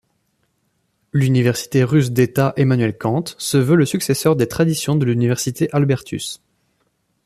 [1.13, 6.41] L'université russe d'État Emmanuel-Kant se veut le successeur des traditions de l'université Albertus.